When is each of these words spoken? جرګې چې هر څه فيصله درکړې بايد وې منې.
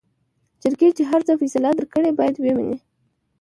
جرګې 0.61 0.89
چې 0.97 1.03
هر 1.11 1.21
څه 1.27 1.33
فيصله 1.41 1.69
درکړې 1.79 2.11
بايد 2.19 2.35
وې 2.39 2.51
منې. 2.57 2.77